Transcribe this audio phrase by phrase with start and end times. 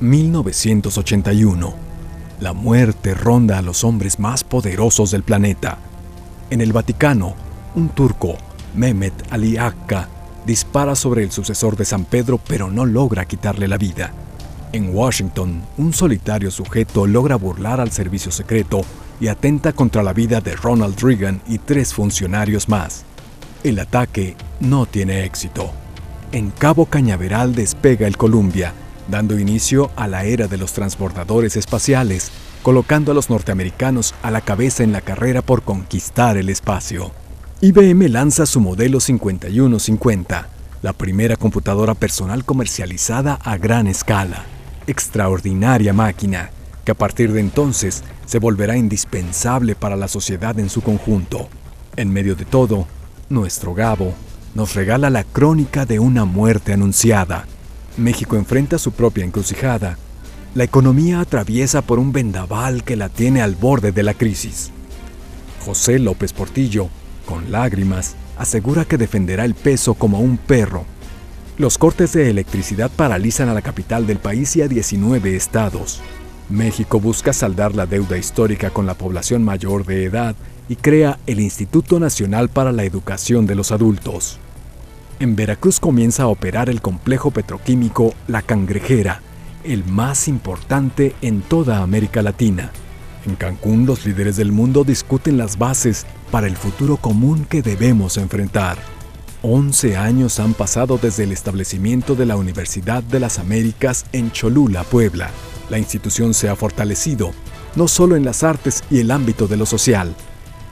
[0.00, 1.74] 1981.
[2.40, 5.78] La muerte ronda a los hombres más poderosos del planeta.
[6.50, 7.34] En el Vaticano,
[7.74, 8.36] un turco,
[8.74, 10.08] Mehmet Ali Akka,
[10.44, 14.12] dispara sobre el sucesor de San Pedro pero no logra quitarle la vida.
[14.72, 18.82] En Washington, un solitario sujeto logra burlar al servicio secreto
[19.18, 23.04] y atenta contra la vida de Ronald Reagan y tres funcionarios más.
[23.64, 25.72] El ataque no tiene éxito.
[26.32, 28.74] En Cabo Cañaveral despega el Columbia,
[29.08, 32.30] dando inicio a la era de los transbordadores espaciales,
[32.62, 37.12] colocando a los norteamericanos a la cabeza en la carrera por conquistar el espacio.
[37.60, 40.48] IBM lanza su modelo 5150,
[40.82, 44.44] la primera computadora personal comercializada a gran escala.
[44.86, 46.50] Extraordinaria máquina,
[46.84, 51.48] que a partir de entonces se volverá indispensable para la sociedad en su conjunto.
[51.96, 52.86] En medio de todo,
[53.28, 54.14] nuestro Gabo
[54.54, 57.46] nos regala la crónica de una muerte anunciada.
[57.96, 59.96] México enfrenta su propia encrucijada.
[60.54, 64.70] La economía atraviesa por un vendaval que la tiene al borde de la crisis.
[65.64, 66.88] José López Portillo,
[67.24, 70.84] con lágrimas, asegura que defenderá el peso como un perro.
[71.58, 76.02] Los cortes de electricidad paralizan a la capital del país y a 19 estados.
[76.50, 80.36] México busca saldar la deuda histórica con la población mayor de edad
[80.68, 84.38] y crea el Instituto Nacional para la Educación de los Adultos.
[85.18, 89.22] En Veracruz comienza a operar el complejo petroquímico La Cangrejera,
[89.64, 92.70] el más importante en toda América Latina.
[93.24, 98.16] En Cancún los líderes del mundo discuten las bases para el futuro común que debemos
[98.18, 98.78] enfrentar.
[99.42, 104.84] 11 años han pasado desde el establecimiento de la Universidad de las Américas en Cholula,
[104.84, 105.30] Puebla
[105.68, 107.32] la institución se ha fortalecido,
[107.74, 110.14] no solo en las artes y el ámbito de lo social.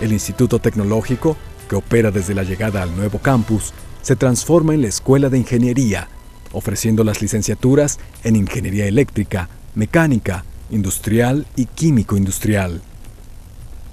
[0.00, 1.36] El Instituto Tecnológico,
[1.68, 6.08] que opera desde la llegada al nuevo campus, se transforma en la Escuela de Ingeniería,
[6.52, 12.80] ofreciendo las licenciaturas en Ingeniería Eléctrica, Mecánica, Industrial y Químico Industrial.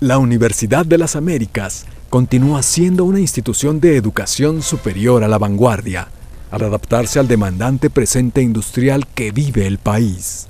[0.00, 6.08] La Universidad de las Américas continúa siendo una institución de educación superior a la vanguardia,
[6.50, 10.46] al adaptarse al demandante presente industrial que vive el país.